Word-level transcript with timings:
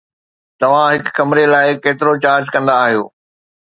توهان 0.59 0.89
هڪ 0.93 1.05
ڪمري 1.17 1.45
لاء 1.53 1.69
ڪيترو 1.83 2.13
چارج 2.23 2.45
ڪندا 2.53 2.73
آهيو؟ 2.85 3.05